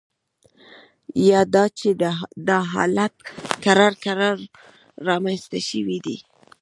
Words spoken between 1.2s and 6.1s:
یا دا چې دا حالت کرار کرار رامینځته شوی